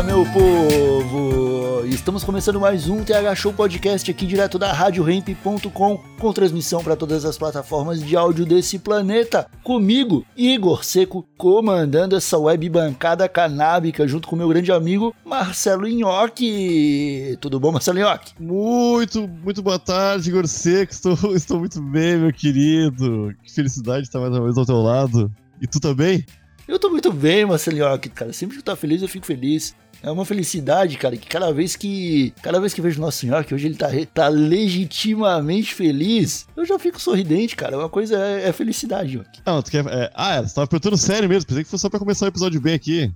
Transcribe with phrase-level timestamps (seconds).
[0.00, 1.84] Fala, meu povo!
[1.84, 7.26] Estamos começando mais um TH Show Podcast aqui direto da RadioRamp.com com transmissão para todas
[7.26, 9.46] as plataformas de áudio desse planeta.
[9.62, 17.36] Comigo, Igor Seco, comandando essa web bancada canábica junto com meu grande amigo Marcelo Nhoque.
[17.38, 18.32] Tudo bom, Marcelo Nhoque?
[18.40, 20.92] Muito, muito boa tarde, Igor Seco.
[20.92, 23.34] Estou, estou muito bem, meu querido.
[23.42, 25.30] Que felicidade estar mais uma vez ao teu lado.
[25.60, 26.24] E tu também?
[26.70, 28.32] Eu tô muito bem, Marcelinho, cara.
[28.32, 29.74] Sempre que tu tá feliz, eu fico feliz.
[30.02, 32.32] É uma felicidade, cara, que cada vez que.
[32.42, 36.64] Cada vez que vejo o Nosso Senhor, que hoje ele tá, tá legitimamente feliz, eu
[36.64, 37.76] já fico sorridente, cara.
[37.76, 39.22] Uma coisa é, é felicidade, ó.
[39.44, 39.84] Ah, tu quer.
[39.86, 41.46] é, ah, é, você tava perguntando sério mesmo.
[41.46, 43.12] Pensei que fosse só pra começar o episódio bem aqui.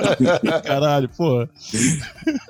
[0.64, 1.46] Caralho, pô.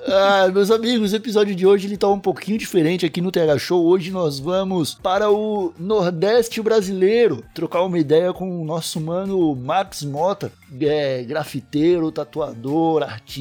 [0.07, 3.57] Ah, meus amigos, o episódio de hoje ele tá um pouquinho diferente aqui no TH
[3.57, 3.85] Show.
[3.85, 10.03] Hoje nós vamos para o Nordeste brasileiro trocar uma ideia com o nosso mano Max
[10.03, 13.32] Mota, é, grafiteiro, tatuador, artista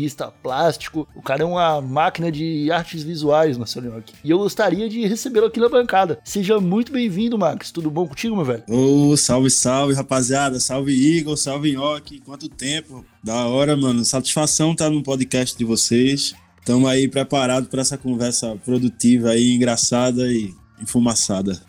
[0.42, 1.08] plástico.
[1.14, 4.14] O cara é uma máquina de artes visuais, Marcelo Nhoque.
[4.22, 6.18] E eu gostaria de recebê-lo aqui na bancada.
[6.24, 7.70] Seja muito bem-vindo, Max.
[7.70, 8.64] Tudo bom contigo, meu velho?
[8.68, 10.60] Ô, salve, salve, rapaziada.
[10.60, 12.20] Salve, Igor, salve, Nhoque.
[12.20, 13.04] Quanto tempo.
[13.22, 14.04] Da hora, mano.
[14.04, 16.34] Satisfação estar no podcast de vocês.
[16.58, 21.60] Estamos aí preparados para essa conversa produtiva aí, engraçada e enfumaçada.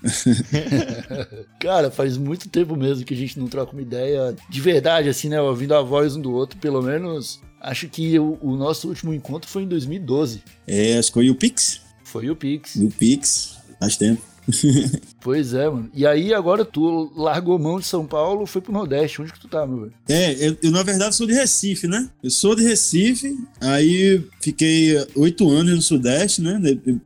[1.60, 5.30] Cara, faz muito tempo mesmo que a gente não troca uma ideia de verdade, assim,
[5.30, 5.42] né?
[5.42, 7.42] Ouvindo a voz um do outro, pelo menos.
[7.64, 10.44] Acho que o, o nosso último encontro foi em 2012.
[10.68, 11.82] É, acho que foi o Pix.
[12.04, 12.76] Foi o Pix.
[12.76, 13.58] O Pix.
[13.80, 14.22] Faz tempo.
[15.24, 15.90] Pois é, mano.
[15.94, 19.22] E aí agora tu largou mão de São Paulo, foi pro Nordeste.
[19.22, 19.94] Onde que tu tá, meu velho?
[20.10, 22.10] É, eu, eu, na verdade sou de Recife, né?
[22.22, 26.60] Eu sou de Recife, aí fiquei oito anos no Sudeste, né?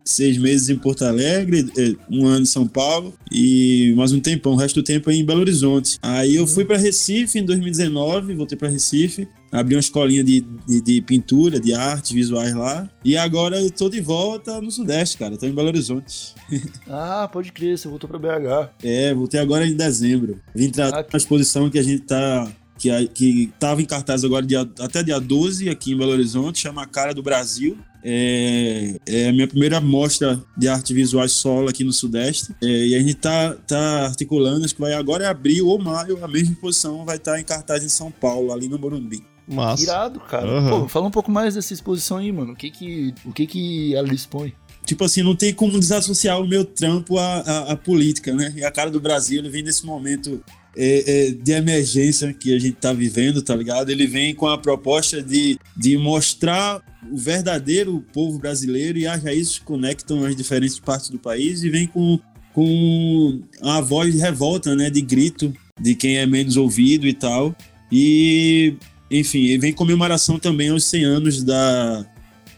[0.04, 4.54] Seis meses em Porto Alegre, eh, um ano em São Paulo e mais um tempão,
[4.54, 6.00] o resto do tempo aí em Belo Horizonte.
[6.02, 10.82] Aí eu fui para Recife em 2019, voltei para Recife, abri uma escolinha de, de,
[10.82, 15.38] de pintura, de artes visuais lá e agora eu tô de volta no Sudeste, cara.
[15.38, 16.34] Tô em Belo Horizonte.
[16.90, 18.70] Ah, pode crer, você voltou pra BH.
[18.84, 20.40] É, voltei agora em dezembro.
[20.56, 22.50] Vim trazer Ah, uma exposição que a gente tá.
[22.80, 26.60] Que, a- que tava em cartaz agora dia- até dia 12 aqui em Belo Horizonte,
[26.60, 27.76] chama Cara do Brasil.
[28.04, 32.54] É, é a minha primeira mostra de arte visuais solo aqui no Sudeste.
[32.62, 36.24] É, e a gente tá, tá articulando, acho que vai agora é abril ou maio,
[36.24, 39.24] a mesma exposição vai estar em cartaz em São Paulo, ali no Morumbi.
[39.48, 39.84] Massa.
[39.84, 40.46] Irado, cara.
[40.48, 40.82] Aham.
[40.82, 42.54] Pô, fala um pouco mais dessa exposição aí, mano.
[42.54, 44.54] O que que, o que, que ela expõe?
[44.86, 48.54] tipo assim, não tem como desassociar o meu trampo à, à- à política, né?
[48.56, 50.42] E a cara do Brasil, ele vem nesse momento
[50.78, 53.90] é, é, de emergência que a gente tá vivendo, tá ligado?
[53.90, 56.82] Ele vem com a proposta de, de mostrar
[57.12, 61.86] o verdadeiro povo brasileiro e as raízes conectam as diferentes partes do país e vem
[61.86, 62.18] com,
[62.54, 64.90] com a voz de revolta, né?
[64.90, 67.54] De grito de quem é menos ouvido e tal.
[67.92, 68.76] E,
[69.10, 72.06] enfim, ele vem comemoração também aos 100 anos da,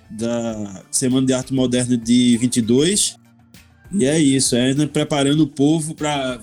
[0.09, 3.17] da Semana de Arte Moderna de 22.
[3.91, 6.39] E é isso, é né, preparando o povo para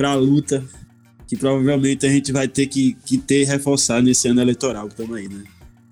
[0.00, 0.64] a luta
[1.32, 5.16] que provavelmente a gente vai ter que, que ter reforçado nesse ano eleitoral que estamos
[5.16, 5.44] aí, né?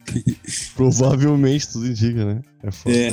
[0.74, 2.42] Provavelmente tudo indica, né?
[2.62, 2.94] É foda.
[2.94, 3.10] É,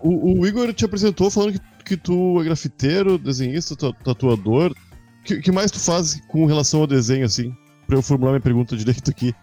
[0.00, 4.70] o, o Igor te apresentou falando que, que tu é grafiteiro, desenhista, ta- tatuador.
[4.70, 7.52] O que, que mais tu faz com relação ao desenho, assim?
[7.88, 9.34] Pra eu formular minha pergunta direito aqui.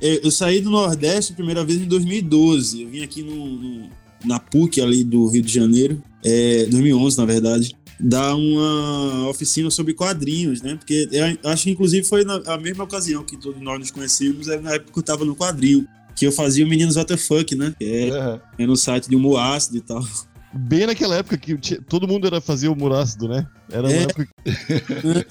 [0.00, 2.82] É, Eu saí do Nordeste a primeira vez em 2012.
[2.82, 3.88] Eu vim aqui no, no-
[4.24, 9.92] na PUC ali do Rio de Janeiro, é, 2011 na verdade, dar uma oficina sobre
[9.94, 10.76] quadrinhos, né?
[10.76, 14.48] Porque eu acho que inclusive foi na a mesma ocasião que todos nós nos conhecemos,
[14.48, 15.86] é na época que eu tava no quadrinho,
[16.16, 17.74] que eu fazia o Meninos WTF, né?
[17.78, 20.02] Que é, é no site de humor ácido e tal.
[20.56, 23.46] Bem naquela época que tinha- todo mundo era fazer o murácido, né?
[23.70, 24.02] Era uma É.
[24.02, 24.28] época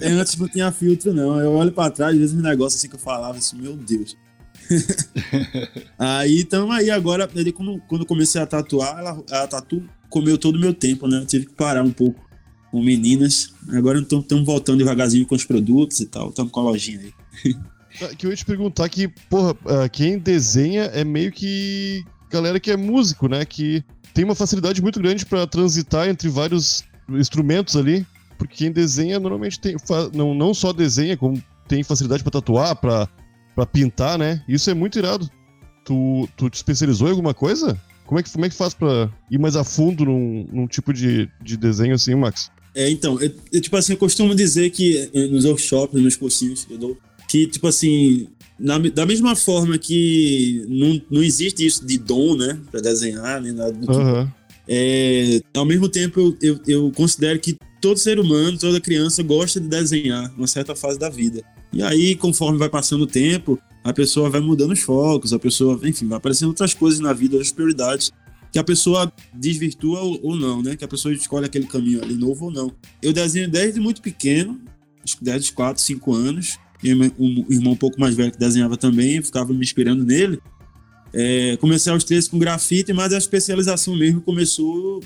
[0.02, 1.40] É, Antes não tinha filtro, não.
[1.40, 4.18] Eu olho pra trás, às vezes um negócio assim que eu falava, assim, meu Deus.
[5.98, 10.56] aí, tamo aí agora, ele, quando eu comecei a tatuar, ela- a tatu comeu todo
[10.56, 11.18] o meu tempo, né?
[11.20, 12.24] Eu tive que parar um pouco
[12.72, 13.54] com meninas.
[13.70, 16.30] Agora estamos voltando devagarzinho com os produtos e tal.
[16.30, 17.56] Estamos com a lojinha aí.
[18.02, 22.60] Ah, que eu ia te perguntar que, porra, ah, quem desenha é meio que galera
[22.60, 23.46] que é músico, né?
[23.46, 28.06] Que tem uma facilidade muito grande pra transitar entre vários instrumentos ali.
[28.38, 29.76] Porque quem desenha normalmente tem.
[30.14, 33.08] Não, não só desenha, como tem facilidade pra tatuar, pra
[33.72, 34.44] pintar, né?
[34.48, 35.30] Isso é muito irado.
[35.86, 37.80] Tu, tu te especializou em alguma coisa?
[38.06, 40.94] Como é que, como é que faz pra ir mais a fundo num, num tipo
[40.94, 42.52] de, de desenho assim, Max?
[42.76, 46.66] É, então, eu, eu, tipo assim, eu costumo dizer que eh, nos workshops, nos cursinhos
[46.66, 46.98] que eu dou,
[47.30, 48.28] que, tipo assim,
[48.60, 53.52] na da mesma forma que não, não existe isso de dom, né, pra desenhar, nem
[53.52, 54.32] nada do tipo, Aham.
[54.68, 59.60] é, ao mesmo tempo eu, eu, eu considero que todo ser humano, toda criança gosta
[59.60, 61.44] de desenhar numa certa fase da vida.
[61.74, 65.78] E aí, conforme vai passando o tempo, a pessoa vai mudando os focos, a pessoa,
[65.84, 68.12] enfim, vai aparecendo outras coisas na vida, outras prioridades,
[68.54, 70.76] que a pessoa desvirtua ou, ou não, né?
[70.76, 72.72] Que a pessoa escolhe aquele caminho ali novo ou não.
[73.02, 74.62] Eu desenho desde muito pequeno,
[75.04, 76.60] acho que desde os 4, 5 anos.
[76.84, 80.40] E um, irmão um pouco mais velho que desenhava também, ficava me inspirando nele.
[81.14, 85.02] É, comecei aos 13 com grafite, mas a especialização mesmo começou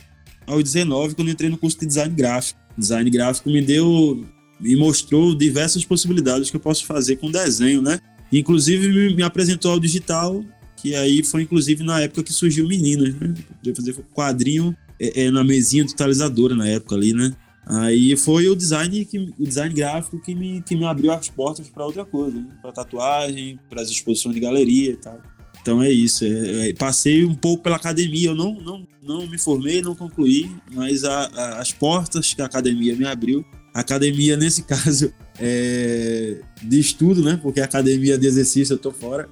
[0.47, 2.59] aos 19, quando entrei no curso de design gráfico.
[2.77, 4.25] Design gráfico me deu,
[4.59, 7.99] me mostrou diversas possibilidades que eu posso fazer com desenho, né?
[8.31, 10.43] Inclusive me, apresentou ao digital,
[10.77, 13.33] que aí foi inclusive na época que surgiu Meninas, né?
[13.57, 17.35] Podia fazer quadrinho é, é, na mesinha totalizadora na época ali, né?
[17.69, 21.67] Aí foi o design, que, o design gráfico que me, que me abriu as portas
[21.67, 22.47] para outra coisa, né?
[22.61, 25.19] para tatuagem, para as exposições de galeria e tal.
[25.61, 26.23] Então é isso.
[26.23, 28.29] é- é, passei um pouco pela academia.
[28.29, 32.45] Eu não, não, não me formei, não concluí, mas a- a- as portas que a
[32.45, 33.43] academia me abriu.
[33.79, 37.39] Academia, nesse caso, é de estudo, né?
[37.39, 39.29] Porque academia de exercício eu tô fora.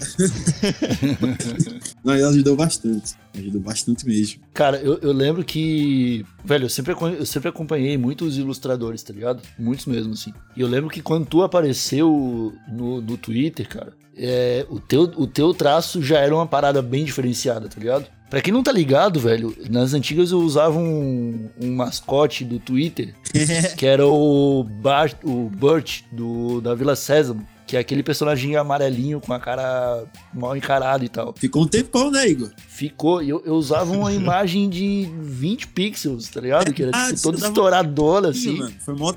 [2.03, 3.15] mas ajudou bastante.
[3.35, 4.41] Ajudou bastante mesmo.
[4.53, 6.23] Cara, eu, eu lembro que.
[6.43, 9.41] Velho, eu sempre, eu sempre acompanhei muitos ilustradores, tá ligado?
[9.57, 10.31] Muitos mesmo, assim.
[10.55, 15.25] E eu lembro que quando tu apareceu no, no Twitter, cara, é, o, teu, o
[15.25, 18.05] teu traço já era uma parada bem diferenciada, tá ligado?
[18.29, 23.13] Pra quem não tá ligado, velho, nas antigas eu usava um, um mascote do Twitter,
[23.77, 29.19] que era o, Bart, o Burt do, da Vila Sésamo, que é aquele personagem amarelinho
[29.19, 31.33] com a cara mal encarada e tal.
[31.35, 32.51] Ficou um tempão, né, Igor?
[32.67, 36.71] Ficou, eu, eu usava uma imagem de 20 pixels, tá ligado?
[36.73, 38.57] Que era Ah, tipo, toda estouradona, assim.
[38.59, 39.13] mano, foi mó...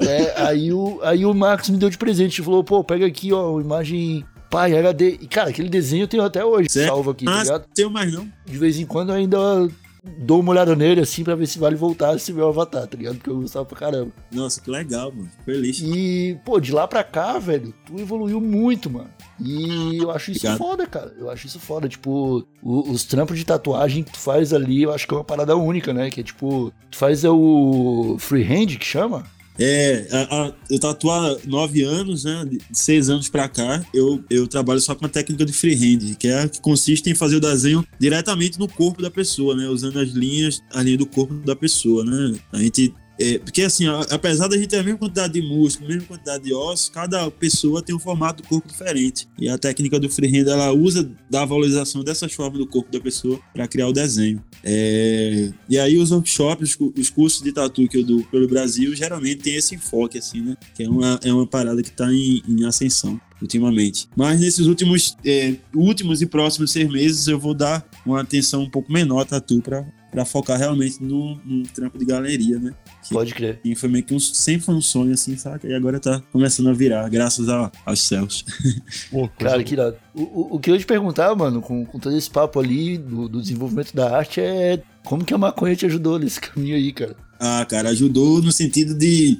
[0.00, 3.32] É, aí, o, aí o Marcos me deu de presente e falou, pô, pega aqui,
[3.32, 5.18] ó, uma imagem pai HD.
[5.20, 6.88] E, cara, aquele desenho eu tenho até hoje, Sério?
[6.88, 7.62] salvo aqui, tá Ah, ligado?
[7.62, 8.28] não tenho mais não.
[8.44, 9.38] De vez em quando eu ainda
[10.18, 13.16] dou uma olhada nele, assim, pra ver se vale voltar esse meu avatar, tá ligado?
[13.16, 14.10] Porque eu gostava pra caramba.
[14.32, 15.28] Nossa, que legal, mano.
[15.44, 15.80] Feliz.
[15.80, 19.10] E, pô, de lá pra cá, velho, tu evoluiu muito, mano.
[19.38, 20.58] E eu acho isso Obrigado.
[20.58, 21.14] foda, cara.
[21.18, 21.88] Eu acho isso foda.
[21.88, 25.24] Tipo, o- os trampos de tatuagem que tu faz ali, eu acho que é uma
[25.24, 26.10] parada única, né?
[26.10, 29.24] Que é tipo, tu faz é o freehand que chama?
[29.62, 32.46] É, a- a- eu tatuo há nove anos, né?
[32.50, 36.28] De seis anos pra cá, eu, eu trabalho só com a técnica de freehand, que
[36.28, 39.68] é a que consiste em fazer o desenho diretamente no corpo da pessoa, né?
[39.68, 42.38] Usando as linhas, a linha do corpo da pessoa, né?
[42.52, 42.94] A gente.
[43.20, 46.08] É, porque assim, a- apesar da gente ter a mesma quantidade de músculo, a mesma
[46.08, 49.28] quantidade de ossos, cada pessoa tem um formato do corpo diferente.
[49.38, 53.38] E a técnica do freehand, ela usa da valorização dessas formas do corpo da pessoa
[53.52, 54.42] para criar o desenho.
[54.64, 58.94] É, e aí os workshops, os os cursos de tatu que eu dou pelo Brasil,
[58.94, 60.56] geralmente tem esse enfoque, assim, né?
[60.74, 64.08] Que é uma, é uma parada que tá em, em ascensão ultimamente.
[64.16, 68.70] Mas nesses últimos, é, últimos e próximos seis meses eu vou dar uma atenção um
[68.70, 72.72] pouco menor a tatu pra focar realmente no, no trampo de galeria, né?
[73.02, 73.60] Que, Pode crer.
[73.62, 75.66] que foi meio que um, sempre foi um sonho, assim, saca?
[75.66, 78.44] E agora tá começando a virar, graças a- aos céus.
[79.10, 79.96] Pô, Cara, que irado.
[80.14, 82.98] O, o, o que eu ia te perguntar, mano, com, com todo esse papo ali
[82.98, 86.92] do, do desenvolvimento da arte é como que a maconha te ajudou nesse caminho aí,
[86.92, 87.16] cara?
[87.38, 89.38] Ah, cara, ajudou no sentido de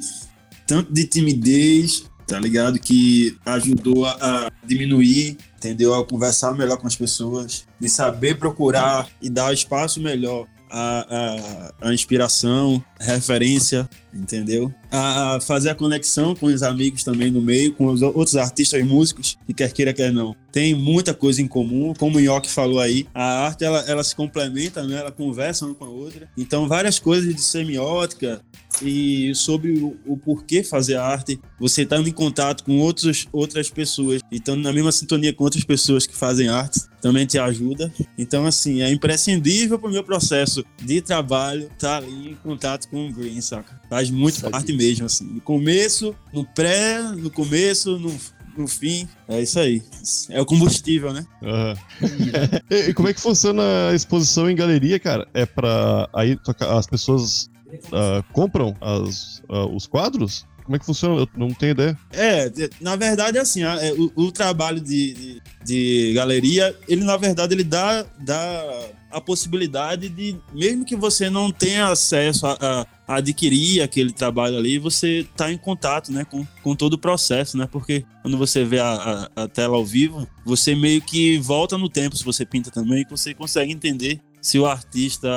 [0.67, 2.79] tanto de timidez, tá ligado?
[2.79, 4.13] Que ajudou a,
[4.47, 5.93] a diminuir, entendeu?
[5.95, 11.89] A conversar melhor com as pessoas, de saber procurar e dar espaço melhor à, à,
[11.89, 14.73] à inspiração, referência, entendeu?
[14.91, 18.85] A fazer a conexão com os amigos também no meio, com os outros artistas e
[18.85, 20.37] músicos, que quer queira, quer não.
[20.53, 24.15] Tem muita coisa em comum, como o Nhoque falou aí, a arte ela, ela se
[24.15, 24.99] complementa, né?
[24.99, 26.29] ela conversa uma com a outra.
[26.37, 28.43] Então, várias coisas de semiótica,
[28.83, 34.23] e sobre o, o porquê fazer arte, você estando em contato com outros, outras pessoas
[34.31, 37.93] e estando na mesma sintonia com outras pessoas que fazem arte, também te ajuda.
[38.17, 43.09] Então, assim, é imprescindível para o meu processo de trabalho estar ali em contato com
[43.09, 43.81] o Green, saca?
[43.89, 44.53] Faz muito Sabe.
[44.53, 45.25] parte mesmo, assim.
[45.25, 48.15] No começo, no pré, no começo, no,
[48.57, 49.09] no fim.
[49.29, 49.83] É isso aí.
[50.29, 51.25] É o combustível, né?
[51.43, 51.77] Aham.
[52.71, 55.27] e, e como é que funciona a exposição em galeria, cara?
[55.33, 56.09] É pra.
[56.13, 57.51] Aí as pessoas
[57.93, 60.47] ah, compram as, ah, os quadros?
[60.65, 61.21] Como é que funciona?
[61.21, 61.99] Eu não tenho ideia.
[62.13, 67.05] É, de- na verdade é assim, é, o, o trabalho de, de, de galeria, ele
[67.05, 72.87] na verdade ele dá, dá a possibilidade de, mesmo que você não tenha acesso a,
[73.09, 77.59] a, adquirir aquele trabalho ali, você tá em contato, né, com, com todo o processo,
[77.59, 77.69] né?
[77.71, 81.89] Porque quando você vê a, a, a tela ao vivo, você meio que volta no
[81.89, 85.29] tempo, se você pinta também, você consegue entender se o artista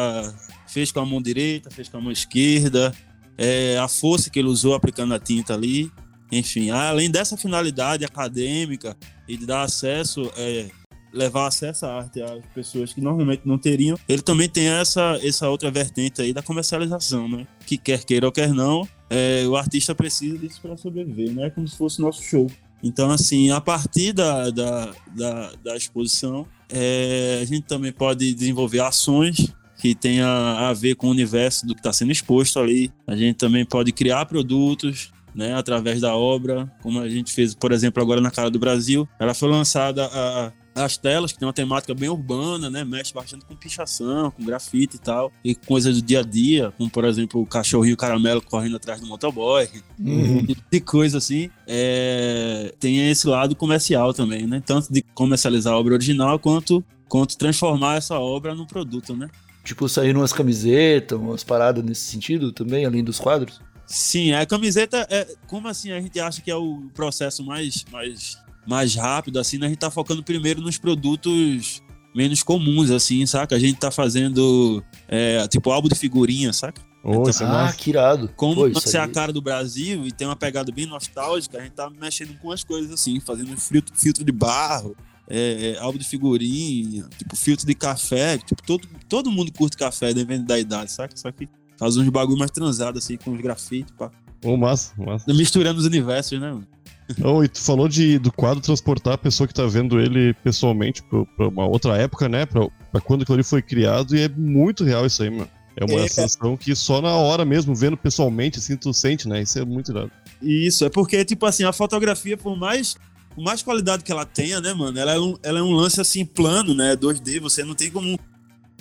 [0.67, 2.93] fez com a mão direita, fez com a mão esquerda,
[3.37, 5.91] é, a força que ele usou aplicando a tinta ali.
[6.31, 8.97] Enfim, além dessa finalidade acadêmica
[9.27, 10.69] e de dar acesso, é,
[11.13, 15.47] levar acesso à arte às pessoas que normalmente não teriam, ele também tem essa, essa
[15.47, 17.47] outra vertente aí da comercialização, né?
[17.67, 21.49] Que quer queira ou quer não, é, o artista precisa disso para sobreviver, né?
[21.51, 22.49] Como se fosse nosso show.
[22.81, 28.81] Então, assim, a partir da, da, da, da exposição, é, a gente também pode desenvolver
[28.81, 32.89] ações que tenha a ver com o universo do que está sendo exposto ali.
[33.05, 37.73] A gente também pode criar produtos, né, através da obra, como a gente fez, por
[37.73, 39.05] exemplo, agora na Cara do Brasil.
[39.19, 42.85] Ela foi lançada a, as telas, que tem uma temática bem urbana, né?
[42.85, 45.33] Mexe bastante com pichação, com grafite e tal.
[45.43, 49.07] E coisas do dia a dia, como por exemplo o cachorrinho caramelo correndo atrás do
[49.07, 49.67] motoboy.
[49.99, 50.47] Uhum.
[50.71, 51.49] E coisa assim.
[51.67, 52.73] É...
[52.79, 54.63] Tem esse lado comercial também, né?
[54.65, 59.29] Tanto de comercializar a obra original quanto, quanto transformar essa obra num produto, né?
[59.63, 63.61] Tipo, sair umas camisetas, umas paradas nesse sentido também, além dos quadros?
[63.85, 65.27] Sim, a camiseta é.
[65.47, 69.67] Como assim a gente acha que é o processo mais, mais mais rápido, assim, né?
[69.67, 71.81] a gente tá focando primeiro nos produtos
[72.15, 73.55] menos comuns, assim, saca?
[73.55, 76.81] A gente tá fazendo, é, tipo, álbum de figurinha, saca?
[77.03, 78.29] Oh, então, ah, que irado.
[78.35, 81.61] Como Pô, você é a cara do Brasil e tem uma pegada bem nostálgica, a
[81.61, 84.95] gente tá mexendo com as coisas assim, fazendo filtro, filtro de barro,
[85.29, 88.37] é, é, álbum de figurinha, tipo, filtro de café.
[88.37, 91.15] Tipo, todo, todo mundo curte café, dependendo da idade, saca?
[91.15, 94.11] Só que faz uns bagulho mais transado, assim, com os grafites, pá.
[94.43, 95.33] Ô, oh, massa, massa.
[95.33, 96.67] Misturando os universos, né, mano?
[97.43, 101.49] E tu falou de, do quadro transportar a pessoa que tá vendo ele pessoalmente pra,
[101.49, 102.45] uma outra época, né?
[102.45, 105.49] Pra, pra quando aquilo ali foi criado, e é muito real isso aí, mano.
[105.75, 109.41] É uma é, sensação que só na hora mesmo, vendo pessoalmente, assim, tu sente, né?
[109.41, 110.11] Isso é muito irado.
[110.41, 112.95] Isso, é porque, tipo assim, a fotografia, por mais,
[113.33, 114.97] por mais qualidade que ela tenha, né, mano?
[114.97, 116.95] Ela é um, ela é um lance, assim, plano, né?
[116.95, 118.19] 2D, você não tem como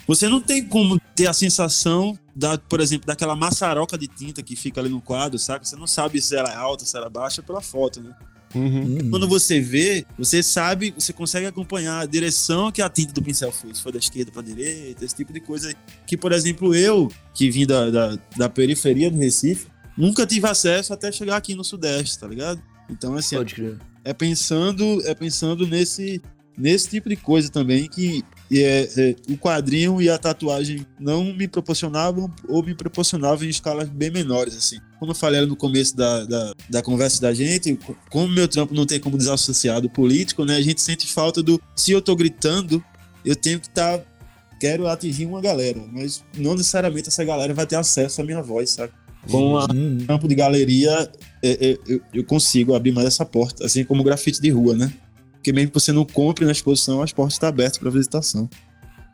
[0.06, 4.56] você não tem como ter a sensação, da, por exemplo, daquela maçaroca de tinta que
[4.56, 5.64] fica ali no quadro, saca?
[5.64, 8.12] Você não sabe se ela é alta, se ela é baixa pela foto, né?
[8.54, 9.10] Uhum.
[9.10, 13.50] Quando você vê, você sabe, você consegue acompanhar a direção que a tinta do pincel
[13.50, 13.74] foi.
[13.74, 15.72] Se foi da esquerda para direita, esse tipo de coisa.
[16.06, 20.92] Que, por exemplo, eu, que vim da, da, da, periferia do Recife, nunca tive acesso
[20.92, 22.62] até chegar aqui no Sudeste, tá ligado?
[22.90, 26.20] Então, assim, é, é pensando, é pensando nesse,
[26.56, 31.48] nesse tipo de coisa também que é, é, o quadrinho e a tatuagem não me
[31.48, 34.78] proporcionavam ou me proporcionavam em escalas bem menores, assim.
[34.98, 37.78] Como eu falei no começo da, da, da conversa da gente,
[38.10, 40.56] como meu trampo não tem como desassociar do político, né?
[40.56, 41.60] A gente sente falta do...
[41.74, 42.84] Se eu tô gritando,
[43.24, 43.98] eu tenho que estar...
[43.98, 44.04] Tá,
[44.60, 48.70] quero atingir uma galera, mas não necessariamente essa galera vai ter acesso à minha voz,
[48.70, 48.92] sabe?
[49.30, 49.98] Com o uhum.
[50.06, 51.10] campo de galeria,
[51.42, 54.74] é, é, eu, eu consigo abrir mais essa porta, assim como o grafite de rua,
[54.74, 54.92] né?
[55.34, 58.48] Porque mesmo que você não compre na exposição, as portas estão abertas para visitação.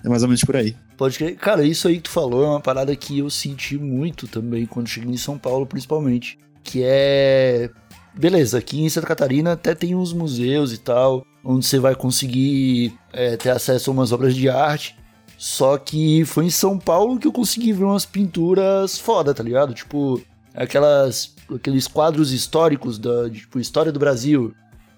[0.04, 0.76] É mais ou menos por aí.
[0.96, 1.36] Pode crer.
[1.36, 4.88] Cara, isso aí que tu falou é uma parada que eu senti muito também quando
[4.88, 6.38] cheguei em São Paulo, principalmente.
[6.62, 7.70] Que é.
[8.14, 12.92] Beleza, aqui em Santa Catarina até tem uns museus e tal, onde você vai conseguir
[13.12, 14.98] é, ter acesso a umas obras de arte.
[15.38, 19.73] Só que foi em São Paulo que eu consegui ver umas pinturas foda, tá ligado?
[19.73, 20.21] Tipo,
[20.52, 24.52] aquelas, aqueles quadros históricos da tipo, história do Brasil.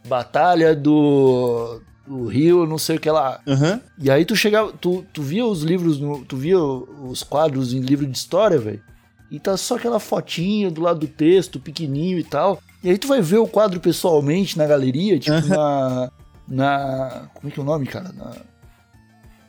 [0.09, 3.39] Batalha do, do Rio, não sei o que lá.
[3.47, 3.79] Uhum.
[3.99, 7.81] E aí tu chegava, tu, tu via os livros, no, tu via os quadros em
[7.81, 8.83] livro de história, velho.
[9.31, 12.63] E tá só aquela fotinha do lado do texto, pequenininho e tal.
[12.83, 15.49] E aí tu vai ver o quadro pessoalmente na galeria, tipo uhum.
[15.49, 16.11] na.
[16.49, 17.29] Na.
[17.35, 18.11] Como é que é o nome, cara?
[18.13, 18.35] Na,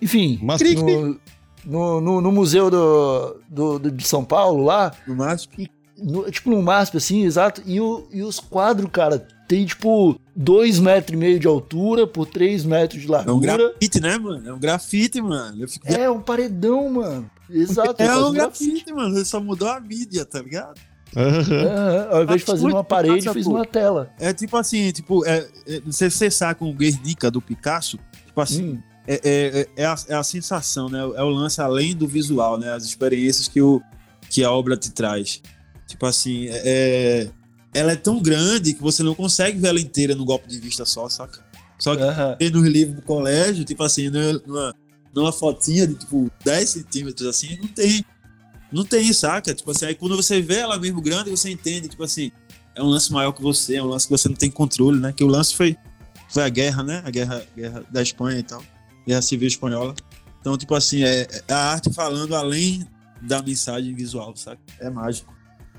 [0.01, 0.39] enfim,
[0.75, 1.19] no,
[1.65, 4.91] no, no, no, museu do, do, do, de São Paulo lá.
[5.07, 5.63] No MASP?
[5.63, 7.61] E, no, tipo no MASP, assim, exato.
[7.65, 12.25] E, o, e os quadros, cara, tem tipo dois metros e meio de altura por
[12.25, 13.51] três metros de largura.
[13.51, 14.49] É um grafite, né, mano?
[14.49, 15.67] É um grafite, mano.
[15.67, 15.87] Fico...
[15.87, 17.29] É um paredão, mano.
[17.49, 18.01] Exato.
[18.01, 19.15] É um grafite, grafite, mano.
[19.15, 20.79] Ele só mudou a mídia, tá ligado?
[21.15, 22.15] Uhum.
[22.15, 24.09] Ao invés de fazer uma parede, fez uma tela.
[24.17, 27.41] É tipo assim, tipo, é, é, não sei se você sabe com o Guernica do
[27.41, 28.81] Picasso, tipo assim, hum.
[29.07, 30.99] É, é, é, a, é a sensação, né?
[30.99, 32.71] É o lance além do visual, né?
[32.71, 33.81] As experiências que, o,
[34.29, 35.41] que a obra te traz.
[35.87, 37.29] Tipo assim, é,
[37.73, 40.85] ela é tão grande que você não consegue ver ela inteira no golpe de vista
[40.85, 41.43] só, saca?
[41.79, 42.61] Só que uhum.
[42.61, 44.75] no livro do colégio, tipo assim, numa,
[45.13, 48.05] numa fotinha de tipo 10 centímetros assim, não tem.
[48.71, 49.53] Não tem, saca?
[49.53, 52.31] Tipo assim, aí quando você vê ela mesmo grande, você entende, tipo assim,
[52.73, 55.11] é um lance maior que você, é um lance que você não tem controle, né?
[55.11, 55.75] Que o lance foi,
[56.29, 57.01] foi a guerra, né?
[57.03, 58.63] A guerra, guerra da Espanha e tal.
[59.11, 59.93] Guerra Civil Espanhola.
[60.39, 62.87] Então, tipo assim, é, é a arte falando além
[63.21, 64.59] da mensagem visual, sabe?
[64.79, 65.31] É mágico.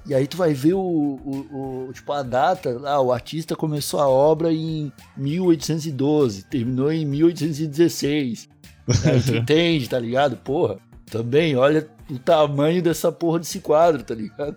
[0.06, 4.00] E aí tu vai ver o, o, o- tipo a data, lá, o artista começou
[4.00, 8.48] a obra em 1812, terminou em 1816.
[9.06, 10.36] Aí tu entende, tá ligado?
[10.36, 14.56] Porra, também olha o tamanho dessa porra desse quadro, tá ligado?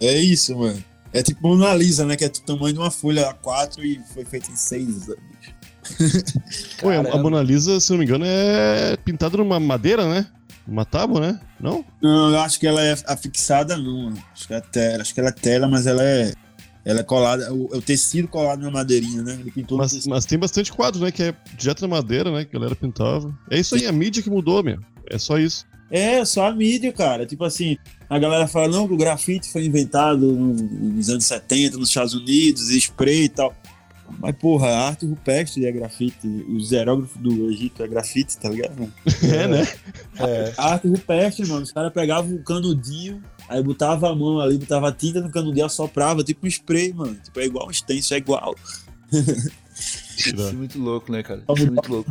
[0.00, 0.82] É isso, mano.
[1.16, 2.16] É tipo Mona Lisa, né?
[2.16, 5.06] Que é do tamanho de uma folha A4 e foi feita em seis.
[5.06, 5.56] bicho?
[6.80, 7.16] Pô, a-.
[7.18, 10.26] Mona Lisa, se não me engano, é pintada numa madeira, né?
[10.66, 11.40] Uma tábua, né?
[11.60, 11.84] Não?
[12.02, 14.04] Não, eu acho que ela é afixada, não.
[14.04, 14.22] mano.
[14.32, 16.32] Acho que é tela, acho que ela é tela, mas ela é.
[16.84, 19.36] Ela é colada, o, é o tecido colado na madeirinha, né?
[19.40, 21.10] Ele pintou Mas, mas tem bastante quadro, né?
[21.10, 22.44] Que é direto na madeira, né?
[22.44, 23.36] Que a galera pintava.
[23.50, 24.78] É isso aí, a mídia que mudou, meu.
[25.10, 25.66] É só isso.
[25.90, 27.26] É, só a mídia, cara.
[27.26, 27.76] Tipo assim,
[28.08, 32.14] a galera fala, não, que o grafite foi inventado no- nos anos 70, nos Estados
[32.14, 33.54] Unidos, e spray e tal.
[34.20, 36.28] Mas, porra, a arte rupestre é grafite.
[36.48, 38.78] Os aerógrafos do Egito é grafite, tá ligado?
[38.78, 38.92] mano?
[39.24, 39.66] É, né?
[40.20, 44.58] É, A arte rupestre, mano, os caras pegavam um canudinho, aí botava a mão ali,
[44.58, 47.16] botava tinta no canudinho, assoprava, tipo um spray, mano.
[47.16, 48.54] Tipo, é igual um stencil, é igual.
[50.16, 51.42] isso é muito louco, né, cara?
[51.54, 52.10] Isso é muito louco.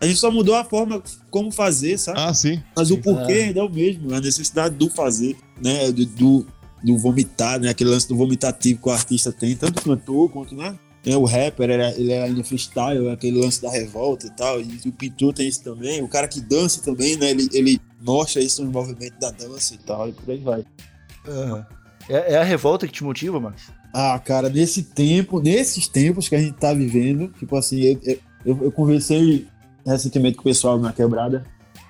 [0.00, 2.18] A gente só mudou a forma como fazer, sabe?
[2.20, 2.62] Ah, sim.
[2.76, 3.44] Mas o porquê Ah.
[3.46, 5.90] ainda é o mesmo, a necessidade do fazer, né?
[5.92, 6.46] Do, do,
[6.84, 7.68] do vomitar, né?
[7.70, 10.78] Aquele lance do vomitativo que o artista tem, tanto o cantor quanto, né?
[11.02, 14.30] Tem o rapper, ele é, ele é ali no freestyle, aquele lance da revolta e
[14.30, 14.60] tal.
[14.60, 16.02] E o pintor tem isso também.
[16.02, 17.30] O cara que dança também, né?
[17.30, 20.64] Ele, ele mostra isso no movimento da dança e tal, e por aí vai.
[21.28, 21.64] Aham.
[22.08, 23.62] É, é a revolta que te motiva, Max?
[23.92, 28.00] Ah, cara, nesse tempo, nesses tempos que a gente tá vivendo, tipo assim, eu,
[28.44, 29.46] eu, eu- conversei
[29.86, 31.44] recentemente com o pessoal na quebrada,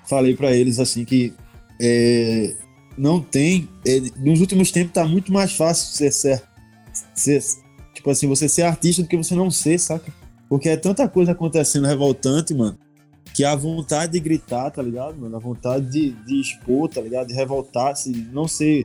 [0.07, 1.33] falei pra eles assim que
[1.81, 2.55] é,
[2.97, 6.43] não tem, é, nos últimos tempos tá muito mais fácil ser, ser,
[7.13, 7.43] ser,
[7.93, 10.11] tipo assim, você ser artista do que você não ser, saca?
[10.47, 12.77] Porque é tanta coisa acontecendo revoltante, mano,
[13.33, 15.35] que a vontade de gritar, tá ligado, mano?
[15.35, 17.27] A vontade de, de expor, tá ligado?
[17.27, 18.83] De revoltar-se, não ser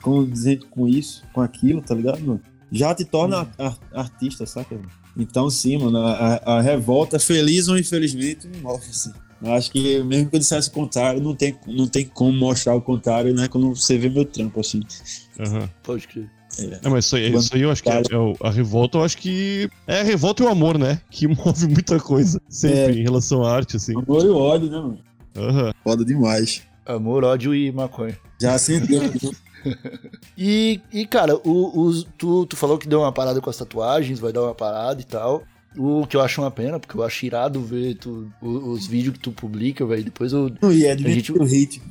[0.00, 2.40] condizente com isso, com aquilo, tá ligado, mano?
[2.70, 4.74] Já te torna ar- artista, saca?
[4.74, 4.88] mano?
[5.16, 9.12] Então, sim, mano, a, a- revolta, feliz ou infelizmente, me move, assim.
[9.42, 12.74] Eu acho que mesmo que eu dissesse o contrário, não tem, não tem como mostrar
[12.74, 13.48] o contrário, né?
[13.48, 14.80] Quando você vê meu trampo, assim.
[15.38, 15.68] Aham.
[15.82, 16.30] Pode crer.
[16.58, 19.16] É, mas isso aí, isso aí eu acho que é, é a revolta, eu acho
[19.16, 21.00] que é a revolta e o amor, né?
[21.10, 22.40] Que move muita coisa.
[22.48, 23.94] Sempre em relação à arte, assim.
[23.96, 24.98] Amor e ódio, né, mano?
[25.36, 25.72] Aham.
[25.82, 26.62] Foda demais.
[26.86, 28.16] Amor, ódio e maconha.
[28.42, 29.00] Já sentei.
[30.36, 34.18] E, e cara, o, os- tu, tu falou que deu uma parada com as tatuagens,
[34.18, 35.44] vai dar uma parada e tal.
[35.76, 39.14] O que eu acho uma pena, porque eu acho irado ver tu, o- os vídeos
[39.14, 40.04] que tu publica, velho.
[40.04, 40.50] Depois eu.
[40.72, 41.84] e é A gente- o ritmo.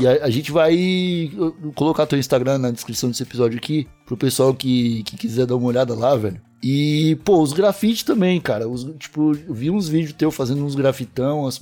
[0.00, 3.86] E a, a gente vai eu- eu colocar teu Instagram na descrição desse episódio aqui,
[4.06, 6.40] pro pessoal que, que quiser dar uma olhada lá, velho.
[6.62, 8.68] E, pô, os grafites também, cara.
[8.68, 11.58] Os, tipo, eu vi uns vídeos teus fazendo uns grafitão, umas-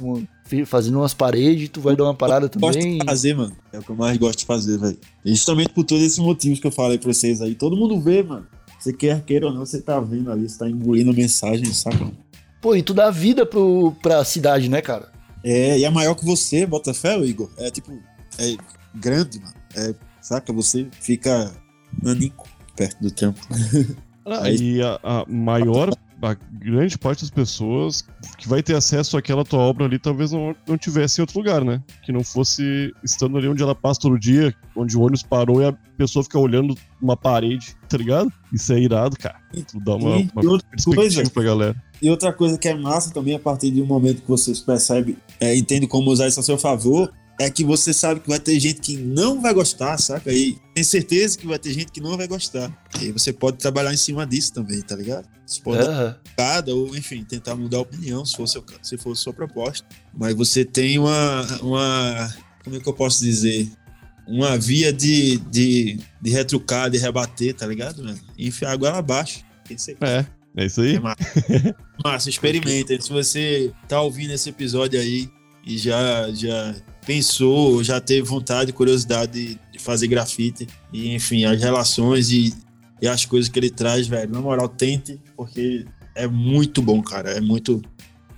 [0.67, 2.99] fazendo umas paredes, tu vai dar uma parada Gosto também.
[2.99, 3.57] de fazer, mano.
[3.73, 4.99] É o que eu mais gosto de fazer, velho.
[5.25, 7.55] Justamente por todos esses motivos que eu falei pra vocês aí.
[7.55, 8.47] Todo mundo vê, mano.
[8.81, 12.11] Você quer, queira ou não, você tá vendo ali, você tá engolindo mensagem, saca?
[12.61, 15.12] Pô, e tu dá vida pro, pra cidade, né, cara?
[15.45, 17.49] É, e é maior que você, bota fé, ô Igor.
[17.57, 17.93] É tipo,
[18.38, 18.57] é
[18.94, 19.55] grande, mano.
[19.77, 20.53] É, saca?
[20.53, 21.53] Você fica
[22.03, 22.46] nanico
[22.77, 23.40] perto do tempo.
[24.27, 28.05] Ah, Aí- e a, a maior, a grande parte das pessoas
[28.37, 31.64] que vai ter acesso àquela tua obra ali talvez não, não tivesse em outro lugar,
[31.64, 31.83] né?
[32.05, 35.66] Que não fosse estando ali onde ela passa todo dia, onde o ônibus parou e
[35.66, 38.33] a pessoa fica olhando uma parede, tá ligado?
[38.53, 39.38] Isso é irado, cara.
[39.53, 41.85] Tu dá uma, E uma outra perspectiva coisa, pra galera.
[42.03, 45.16] E outra coisa que é massa também, a partir de um momento que você percebe,
[45.40, 48.59] é, entende como usar isso a seu favor, é que você sabe que vai ter
[48.59, 50.33] gente que não vai gostar, saca?
[50.33, 52.70] E tem certeza que vai ter gente que não vai gostar.
[53.01, 55.29] E aí você pode trabalhar em cima disso também, tá ligado?
[55.46, 56.16] Você pode dar Aham.
[56.37, 59.87] cada ou, enfim, tentar mudar a opinião, se for, seu, se for sua proposta.
[60.12, 62.35] Mas você tem uma, uma.
[62.64, 63.70] Como é que eu posso dizer?
[64.27, 68.18] Uma via de, de, de retrucar, de rebater, tá ligado, mano?
[68.37, 69.44] E enfiar a goela abaixo.
[69.70, 69.96] Isso aí.
[70.01, 70.96] É, é isso aí.
[70.96, 71.16] É massa.
[72.05, 73.01] Massa, experimenta.
[73.01, 75.29] Se você tá ouvindo esse episódio aí
[75.68, 76.74] e já, já
[77.07, 82.54] pensou, já teve vontade, curiosidade de, fazer grafite, e enfim, as relações e,
[83.00, 87.31] e as coisas que ele traz, velho, na moral, tente, porque é muito bom, cara.
[87.31, 87.83] É muito,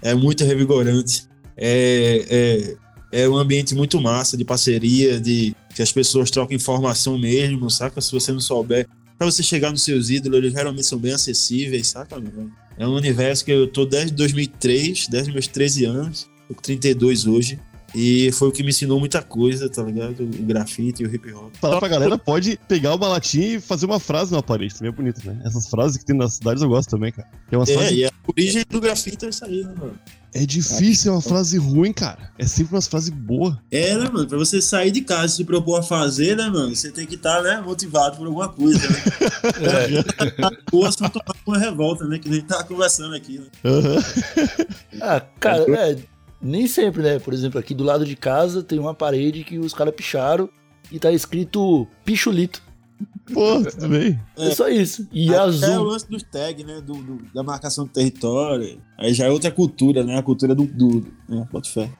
[0.02, 1.26] é muito revigorante.
[1.56, 2.76] É,
[3.12, 7.70] é, é um ambiente muito massa de parceria, de que as pessoas trocam informação mesmo,
[7.70, 8.00] saca?
[8.00, 8.86] Se você não souber.
[9.16, 12.18] Pra você chegar nos seus ídolos, eles geralmente são bem acessíveis, saca?
[12.18, 12.52] mano?
[12.76, 17.26] É um universo que eu tô desde 2003, desde meus 13 anos, tô com 32
[17.26, 17.58] hoje.
[17.92, 20.22] E foi o que me ensinou muita coisa, tá ligado?
[20.22, 21.52] O grafite e o hip hop.
[21.60, 24.94] Falar pra galera, pode pegar uma latinha e fazer uma frase na parede, também é
[24.94, 25.40] bonito, né?
[25.44, 27.26] Essas frases que tem nas cidades eu gosto também, cara.
[27.50, 27.94] É, uma É, frase...
[27.96, 29.98] e a origem do grafite é isso aí, né, mano?
[30.32, 32.30] é difícil, é uma frase ruim, cara.
[32.38, 33.56] É sempre umas frases boas.
[33.72, 34.28] É, né, mano?
[34.28, 36.72] Pra você sair de casa e se propor a fazer, né, mano?
[36.76, 40.04] Você tem que estar, né, motivado por alguma coisa, né?
[40.70, 42.20] Ou só tomar uma revolta, né?
[42.20, 43.46] Que nem tá conversando aqui, né?
[43.64, 43.96] Aham.
[45.02, 45.96] Ah, cara, é,
[46.42, 47.18] nem sempre, né?
[47.18, 50.48] Por exemplo, aqui do lado de casa tem uma parede que os caras picharam
[50.90, 52.62] e tá escrito pichulito.
[53.32, 54.20] Pô, tudo bem.
[54.36, 55.06] É, só isso.
[55.12, 55.84] E Até o azul.
[55.84, 56.80] lance dos tags, né?
[56.80, 58.80] Do, do- da marcação do território.
[58.98, 60.18] Aí já é outra cultura, né?
[60.18, 60.64] A cultura do.
[60.66, 61.46] do né?
[61.50, 61.90] Bota fé.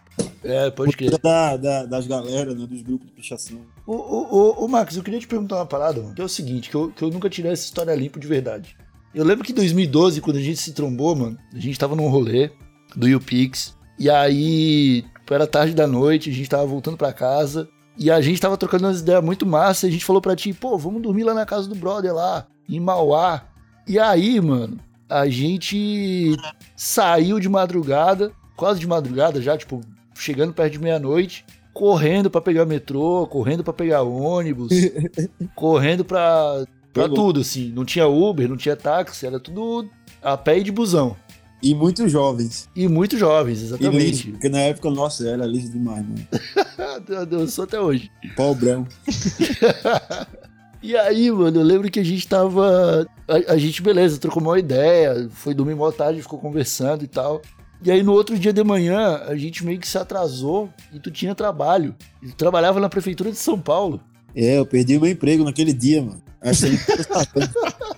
[0.43, 1.19] É, pode crer.
[1.19, 2.67] Da, da- das galera, né?
[2.67, 3.61] Dos grupos de pichação.
[3.87, 6.29] Ô, ô, ô, ô, Max, eu queria te perguntar uma parada, mano, que é o
[6.29, 8.77] seguinte, que eu, que eu nunca tirei essa história limpo de verdade.
[9.15, 12.09] Eu lembro que em 2012, quando a gente se trombou, mano, a gente tava num
[12.09, 12.51] rolê
[12.95, 17.69] do YouPix, e aí, tipo, era tarde da noite, a gente tava voltando pra casa,
[17.99, 20.55] e a gente tava trocando umas ideias muito massa, e a gente falou pra ti,
[20.55, 23.43] pô, vamos dormir lá na casa do brother lá, em Mauá.
[23.87, 26.35] E aí, mano, a gente
[26.75, 29.83] saiu de madrugada, quase de madrugada já, tipo,
[30.15, 34.73] chegando perto de meia-noite, correndo pra pegar metrô, correndo pra pegar ônibus,
[35.55, 37.71] correndo pra, pra tudo, assim.
[37.71, 39.91] Não tinha Uber, não tinha táxi, era tudo
[40.23, 41.17] a pé e de busão.
[41.63, 42.69] E muitos jovens.
[42.75, 44.31] E muito jovens, E liso, exatamente.
[44.33, 46.27] porque na época, nossa, era liso demais, mano.
[47.31, 48.11] eu sou até hoje.
[48.37, 48.87] Pobrão.
[50.83, 53.07] E aí, mano, eu lembro que a gente tava.
[53.29, 57.43] A, a gente, beleza, trocou uma ideia, foi dormir mó tarde, ficou conversando e tal.
[57.83, 61.11] E aí no outro dia de manhã, a gente meio que se atrasou e tu
[61.11, 61.95] tinha trabalho.
[62.23, 64.01] E tu trabalhava na prefeitura de São Paulo.
[64.35, 66.23] É, eu perdi meu emprego naquele dia, mano.
[66.41, 66.71] Achei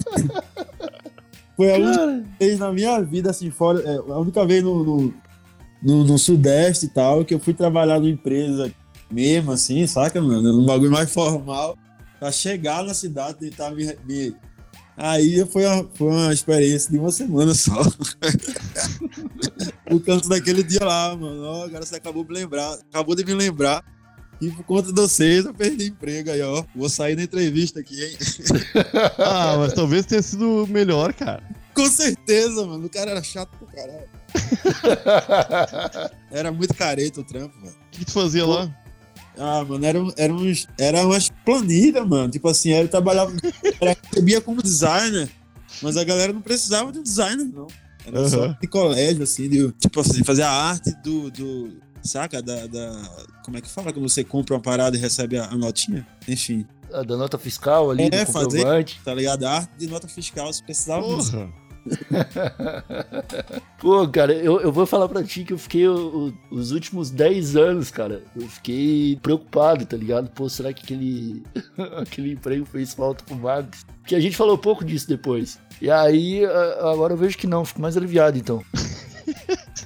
[1.63, 3.81] Foi a única vez na minha vida, assim, fora.
[3.81, 5.15] é, a única vez no, no,
[5.83, 8.73] no- no Sudeste e tal, que eu fui trabalhar numa empresa
[9.11, 10.53] mesmo, assim, saca, mano?
[10.53, 11.77] Num bagulho mais formal.
[12.19, 13.95] Pra chegar na cidade, tentar me.
[14.09, 14.35] me-
[14.97, 17.73] Aí foi uma, foi uma experiência de uma semana só.
[19.89, 21.43] Por canto daquele dia lá, mano.
[21.45, 22.73] Ó, agora você acabou de lembrar.
[22.91, 23.83] Acabou de me lembrar.
[24.43, 26.65] E por conta de vocês, eu perdi emprego aí, ó.
[26.75, 28.17] Vou sair na entrevista aqui, hein?
[29.19, 31.43] Ah, mas talvez tenha sido melhor, cara.
[31.75, 32.85] Com certeza, mano.
[32.87, 34.09] O cara era chato pro caralho.
[36.31, 37.73] Era muito careta o trampo, velho.
[37.75, 38.71] O que, tu fazia lá?
[39.39, 42.31] Ah, mano, era, um- era, uns, era umas planilhas, mano.
[42.31, 43.33] Tipo assim, eu trabalhava.
[43.81, 45.31] Era, recebia como designer,
[45.83, 47.67] mas a galera não precisava de um designer, não.
[48.05, 48.59] Era só Aham.
[48.61, 51.31] de colégio, assim, de, tipo assim, fazer a arte do.
[51.31, 51.71] do
[52.03, 52.43] saca?
[52.43, 53.03] Da, da.
[53.45, 56.07] Como é que fala quando você compra uma parada e recebe a, a notinha?
[56.29, 59.45] Enfim, a da nota fiscal ali, É, do fazer- tá ligado?
[59.45, 61.03] A arte de nota fiscal, se precisava.
[61.03, 61.63] Porra.
[63.79, 67.11] Pô, cara, eu, eu vou falar pra ti que eu fiquei o- o- os últimos
[67.11, 68.23] 10 anos, cara.
[68.37, 70.31] Eu fiquei preocupado, tá ligado?
[70.31, 71.43] Pô, será que aquele,
[72.01, 73.85] aquele emprego fez falta pro Max?
[74.01, 75.59] Porque a gente falou pouco disso depois.
[75.81, 78.63] E aí, a- agora eu vejo que não, fico mais aliviado então.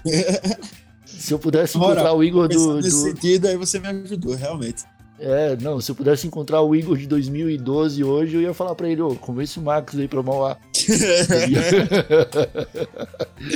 [1.18, 4.34] Se eu pudesse Ora, encontrar o Igor do, nesse do- sentido, aí você me ajudou,
[4.34, 4.84] realmente.
[5.18, 8.86] É, não, se eu pudesse encontrar o Igor de 2012 hoje, eu ia falar pra
[8.86, 10.58] ele, ô, convence o Max aí pra Mauá.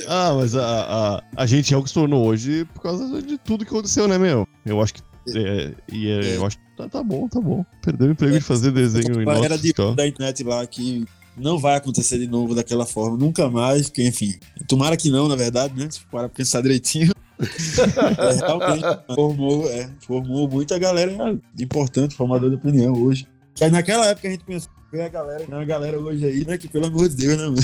[0.06, 3.38] Ah, mas a, a, a gente é o que se tornou hoje por causa de
[3.38, 4.46] tudo que aconteceu, né, meu?
[4.64, 5.02] Eu acho que.
[5.36, 7.64] É, e é, eu acho que tá, tá bom, tá bom.
[7.82, 11.04] Perdeu o emprego de fazer desenho em era de, da internet lá que
[11.36, 14.34] não vai acontecer de novo daquela forma, nunca mais, porque, enfim,
[14.66, 15.88] tomara que não, na verdade, né?
[15.90, 17.12] Se para pensar direitinho.
[17.40, 21.12] É, realmente formou, é, formou muita galera
[21.58, 23.26] importante, formador de opinião hoje.
[23.54, 26.44] Que aí naquela época a gente pensou, tem a galera, tem uma galera hoje aí,
[26.44, 26.58] né?
[26.58, 27.56] Que pelo amor de Deus, né, mano?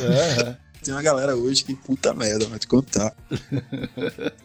[0.00, 3.14] É, Tem uma galera hoje que puta merda, vai te contar.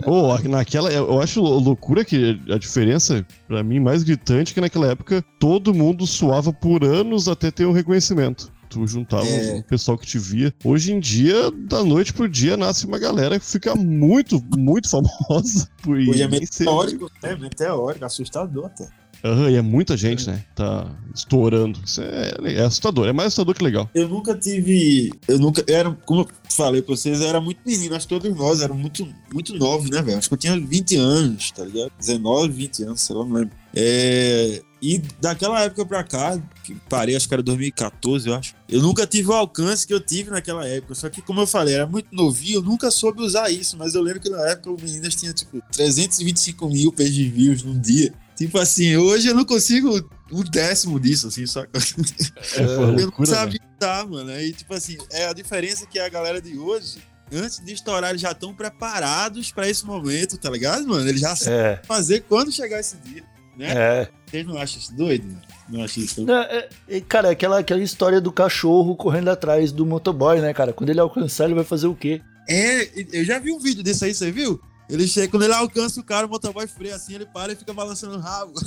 [0.06, 0.92] Ô, naquela.
[0.92, 6.06] Eu acho loucura que a diferença, pra mim, mais gritante, que naquela época todo mundo
[6.06, 8.52] suava por anos até ter um reconhecimento.
[8.76, 9.60] Tu juntava É.
[9.60, 10.54] o pessoal que te via.
[10.62, 15.70] Hoje em dia, da noite pro dia, nasce uma galera que fica muito, muito famosa.
[15.82, 17.36] Por, Hoje é nem meio ser- teórico, né?
[17.38, 18.90] Meio teórico, assustador até.
[19.26, 20.46] Aham, e é muita gente, né?
[20.54, 21.80] Tá estourando.
[21.84, 23.08] Isso é, é assustador.
[23.08, 23.90] É mais assustador que legal.
[23.96, 25.12] Eu nunca tive.
[25.28, 25.64] Eu nunca.
[25.68, 27.96] eu Era, como eu falei pra vocês, eu era muito menino.
[27.96, 30.20] Acho que todos nós eram muito, muito novos, né, velho?
[30.20, 31.92] Acho que eu tinha 20 anos, tá ligado?
[31.98, 33.52] 19, 20 anos, sei lá, não lembro.
[33.76, 38.54] É, e daquela época pra cá, que parei, acho que era 2014, eu acho.
[38.70, 40.94] Eu nunca tive o alcance que eu tive naquela época.
[40.94, 43.76] Só que, como eu falei, era muito novinho, eu nunca soube usar isso.
[43.76, 47.80] Mas eu lembro que na época o Meninas tinha, tipo, 325 mil page views num
[47.80, 48.14] dia.
[48.36, 51.70] Tipo assim, hoje eu não consigo um décimo disso, assim, saca?
[51.78, 51.80] É,
[52.66, 54.30] foi uma Eu não sabia usar, mano.
[54.32, 56.98] Aí, tipo assim, é a diferença que a galera de hoje
[57.34, 61.08] antes de estourar, eles já estão preparados pra esse momento, tá ligado, mano?
[61.08, 63.24] Eles já sabem É, fazer quando chegar esse dia.
[63.58, 63.72] né?
[63.76, 64.10] é.
[64.30, 65.26] Vocês não acham isso doido?
[65.26, 65.42] mano?
[65.70, 69.86] Não acham isso Não, é- é, cara, aquela, aquela história do cachorro correndo atrás do
[69.86, 70.74] motoboy, né, cara?
[70.74, 72.22] Quando ele alcançar, ele vai fazer o quê?
[72.48, 74.62] É, eu já vi um vídeo desse aí, você viu?
[74.90, 77.74] Ele chega, quando ele alcança o cara, o motoboy freia assim, ele para e fica
[77.74, 78.54] balançando o rabo.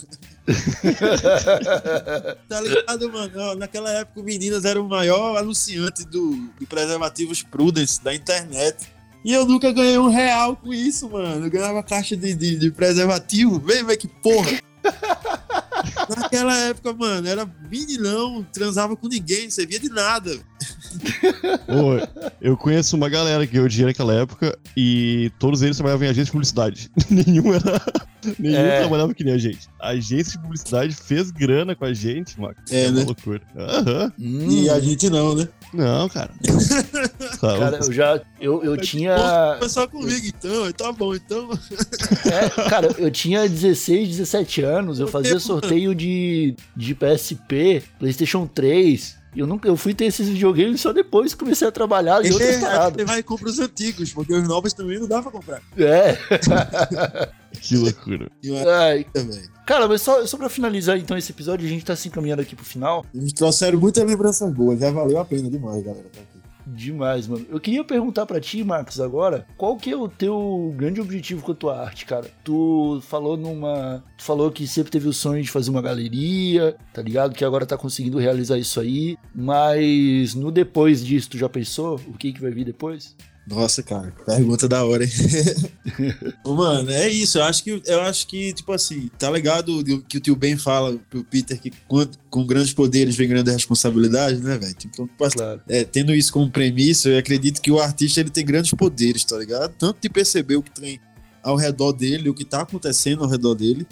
[2.49, 3.55] tá ligado, mano?
[3.55, 8.89] Naquela época, o Meninas era o maior anunciante do, do preservativos Prudence da internet.
[9.25, 11.47] E eu nunca ganhei um real com isso, mano.
[11.47, 13.61] Eu ganhava caixa de, de, de preservativo.
[13.61, 14.61] Vem, velho, que porra.
[16.17, 20.39] Naquela época, mano, era meninão, transava com ninguém, servia de nada.
[21.69, 26.11] Ô, eu conheço uma galera que ganhou dinheiro naquela época e todos eles trabalhavam em
[26.11, 26.91] agência de publicidade.
[27.11, 27.81] nenhum era.
[28.39, 28.81] Nenhum É.
[28.81, 29.69] trabalhava que nem a gente.
[29.81, 32.71] A agência de publicidade fez grana com a gente, Marcos.
[32.73, 33.05] É, uma né?
[33.05, 33.41] loucura.
[33.57, 34.13] Aham.
[34.19, 35.49] Hum, E a gente não, né?
[35.73, 36.31] Não, cara.
[37.41, 38.21] Tá, cara, eu já.
[38.41, 39.17] Eu, eu tinha.
[39.69, 40.73] Só comigo, então.
[40.73, 41.49] Tá bom, então.
[42.25, 49.17] É, cara, eu tinha 16, 17 anos, eu fazia sorteio de, de PSP, PlayStation 3.
[49.39, 52.57] Eu nunca eu fui ter esses videogames só depois que comecei a trabalhar em outras
[52.57, 52.93] É, paradas.
[52.95, 55.63] você vai e compra os antigos, porque os novos também não dá pra comprar.
[55.77, 56.19] É.
[57.61, 58.31] Que loucura.
[58.43, 59.41] E Ai, também.
[59.67, 62.55] cara, mas só, só pra finalizar então esse episódio, a gente tá se encaminhando aqui
[62.55, 63.05] pro final.
[63.13, 66.05] Eles trouxeram muitas lembranças boas, já valeu a pena demais, galera.
[66.13, 66.38] Tá aqui.
[66.75, 67.47] Demais, mano.
[67.49, 71.53] Eu queria perguntar pra ti, Marcos, agora, qual que é o teu grande objetivo com
[71.53, 72.31] a tua arte, cara?
[72.45, 74.05] Tu falou numa.
[74.17, 77.35] Tu falou que sempre teve o sonho de fazer uma galeria, tá ligado?
[77.35, 79.17] Que agora tá conseguindo realizar isso aí.
[79.35, 83.17] Mas no depois disso, tu já pensou o que, que vai vir depois?
[83.49, 85.11] Nossa, cara, pergunta da hora, hein?
[86.45, 87.39] Mano, é isso.
[87.39, 90.57] Eu acho que, eu acho que tipo assim, tá ligado do que o tio Ben
[90.57, 94.75] fala pro Peter que com, com grandes poderes vem grande responsabilidade, né, velho?
[94.85, 95.61] Então, tipo assim, Claro.
[95.69, 99.39] é, tendo isso como premissa, eu acredito que o artista ele tem grandes poderes, tá
[99.39, 99.73] ligado?
[99.79, 101.01] Tanto de perceber o que tem
[101.43, 103.87] ao redor dele, o que tá acontecendo ao redor dele,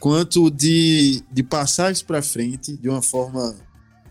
[0.00, 3.54] quanto de, de passar isso pra frente de uma forma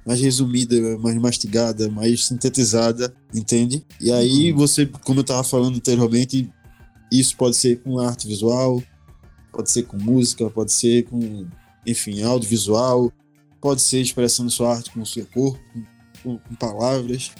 [0.06, 3.84] mais resumida, mais mastigada, mais sintetizada, entende?
[4.00, 6.50] E aí você, como eu tava falando anteriormente,
[7.12, 8.82] isso pode ser com arte visual,
[9.52, 11.48] pode ser com música, pode ser com,
[11.86, 13.12] enfim, audiovisual,
[13.60, 15.60] pode ser expressando sua arte com o seu corpo,
[16.22, 17.32] com, com palavras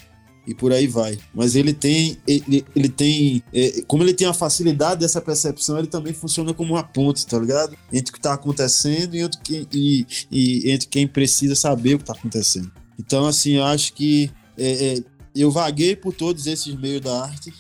[0.48, 1.18] e por aí vai.
[1.34, 5.88] Mas ele tem, ele, ele tem, é, como ele tem a facilidade dessa percepção, ele
[5.88, 7.76] também funciona como uma ponte, tá ligado?
[7.92, 12.00] Entre o que tá acontecendo e entre quem, e, e entre quem precisa saber o
[12.00, 12.72] que tá acontecendo.
[13.00, 15.04] Então, assim, eu acho que é, é,
[15.36, 17.54] eu vaguei por todos esses meios da arte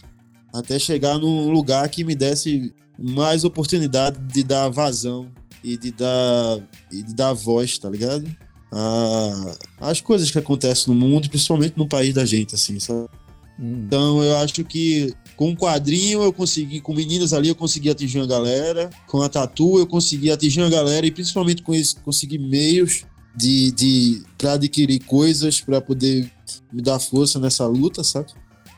[0.53, 5.29] até chegar num lugar que me desse mais oportunidade de dar vazão
[5.61, 6.59] e de dar,
[6.91, 8.25] e de dar voz, tá ligado?
[8.71, 13.07] A- As coisas que acontecem no mundo, principalmente no país da gente, assim, sabe?
[13.59, 17.89] Hum, Então eu acho que com o quadrinho eu consegui, com meninos ali eu consegui
[17.89, 21.97] atingir uma galera, com a tatu eu consegui atingir uma galera e principalmente com isso
[22.03, 23.03] consegui meios
[23.35, 26.29] de, de para adquirir coisas para poder
[26.71, 28.31] me dar força nessa luta, sabe?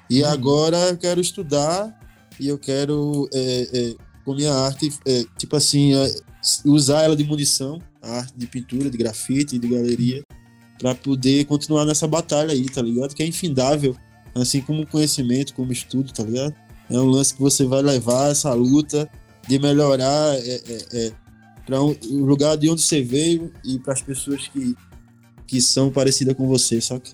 [0.10, 0.30] E Uhum.
[0.30, 1.96] agora eu quero estudar
[2.40, 3.96] e eu quero é, é,
[4.26, 6.16] com minha arte, é, tipo assim, é,
[6.66, 10.24] usar ela de munição, arte de pintura, de grafite, de galeria,
[10.80, 13.16] para poder continuar nessa batalha aí, tá ligado?
[13.16, 13.96] Que é infindável
[14.36, 16.54] assim como conhecimento, como estudo, tá ligado?
[16.90, 19.10] É um lance que você vai levar essa luta
[19.48, 21.12] de melhorar é, é, é,
[21.66, 24.76] para um, o lugar de onde você veio e para as pessoas que,
[25.46, 27.10] que são parecidas com você, saca?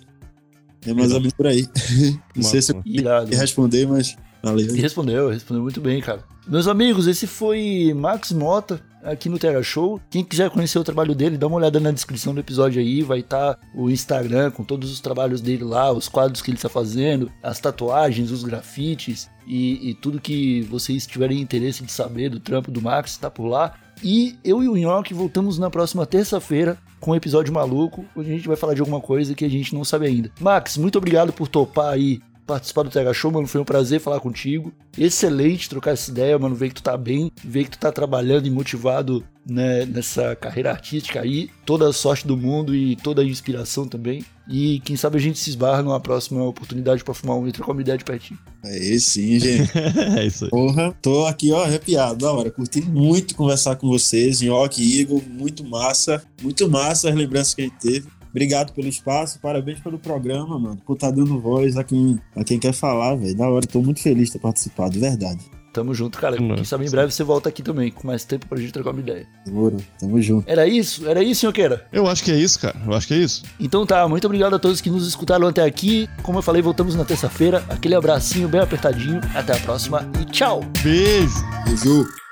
[0.85, 1.67] É mais ou menos por aí.
[2.35, 3.33] Não sei se eu irado.
[3.35, 4.73] responder, mas valeu.
[4.73, 6.23] Respondeu, respondeu muito bem, cara.
[6.45, 9.99] Meus amigos, esse foi Max Mota aqui no Terra Show.
[10.09, 13.01] Quem quiser conhecer o trabalho dele, dá uma olhada na descrição do episódio aí.
[13.01, 16.69] Vai estar o Instagram com todos os trabalhos dele lá, os quadros que ele está
[16.69, 22.39] fazendo, as tatuagens, os grafites e, e tudo que vocês tiverem interesse de saber do
[22.39, 23.73] trampo do Max, está por lá.
[24.03, 28.33] E eu e o Nhoque voltamos na próxima terça-feira com um episódio maluco, onde a
[28.33, 30.31] gente vai falar de alguma coisa que a gente não sabe ainda.
[30.39, 33.47] Max, muito obrigado por topar aí participar do TH Show, mano.
[33.47, 34.71] Foi um prazer falar contigo.
[34.97, 36.55] Excelente trocar essa ideia, mano.
[36.55, 40.71] Ver que tu tá bem, ver que tu tá trabalhando e motivado né, nessa carreira
[40.71, 41.49] artística aí.
[41.65, 44.23] Toda a sorte do mundo e toda a inspiração também.
[44.47, 47.71] E quem sabe a gente se esbarra numa próxima oportunidade pra fumar um e trocar
[47.71, 48.39] uma ideia de pertinho.
[48.63, 49.71] É sim, gente.
[50.17, 50.51] é isso aí.
[50.51, 52.51] Porra, tô aqui, ó, arrepiado, da hora.
[52.51, 57.61] Curti muito conversar com vocês, Nhoque e Igor, muito massa, muito massa as lembranças que
[57.61, 58.07] a gente teve.
[58.33, 62.57] Obrigado pelo espaço, parabéns pelo programa, mano, por estar dando voz a quem, a quem
[62.57, 63.35] quer falar, velho.
[63.35, 65.39] Da hora, tô muito feliz de ter participado, de verdade.
[65.71, 66.35] Tamo junto, cara.
[66.39, 66.55] Nossa.
[66.55, 68.99] Quem sabe em breve você volta aqui também, com mais tempo pra gente trocar uma
[68.99, 69.27] ideia.
[69.43, 69.79] Demorou.
[69.99, 70.49] Tamo junto.
[70.49, 71.07] Era isso?
[71.07, 71.87] Era isso, senhorqueira?
[71.91, 72.79] Eu acho que é isso, cara.
[72.85, 73.43] Eu acho que é isso.
[73.59, 76.07] Então tá, muito obrigado a todos que nos escutaram até aqui.
[76.21, 77.63] Como eu falei, voltamos na terça-feira.
[77.67, 79.19] Aquele abracinho bem apertadinho.
[79.33, 80.61] Até a próxima e tchau!
[80.83, 81.43] Beijo.
[81.65, 82.22] Beijo.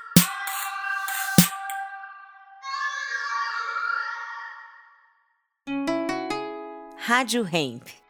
[7.04, 8.01] Rádio Hemp.